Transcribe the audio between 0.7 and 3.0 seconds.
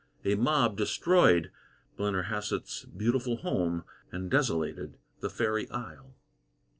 destroyed Blennerhassett's